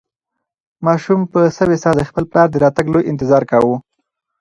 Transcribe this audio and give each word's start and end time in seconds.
ماشوم 0.85 1.19
په 1.31 1.39
سوې 1.57 1.77
ساه 1.83 1.95
د 1.97 2.01
خپل 2.09 2.23
پلار 2.31 2.47
د 2.51 2.55
راتګ 2.63 2.85
لوی 2.93 3.03
انتظار 3.11 3.43
کاوه. 3.51 3.75